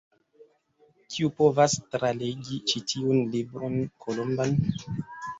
[1.15, 3.75] Kiu povas tralegi ĉi tiun Libron
[4.07, 4.57] Kolomban?